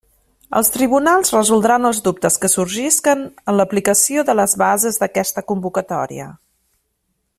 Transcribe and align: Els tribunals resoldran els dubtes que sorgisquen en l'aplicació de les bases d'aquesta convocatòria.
Els 0.59 0.69
tribunals 0.75 1.33
resoldran 1.35 1.85
els 1.89 1.99
dubtes 2.07 2.39
que 2.45 2.49
sorgisquen 2.53 3.21
en 3.53 3.59
l'aplicació 3.61 4.25
de 4.31 4.37
les 4.41 4.57
bases 4.63 4.99
d'aquesta 5.03 5.45
convocatòria. 5.53 6.27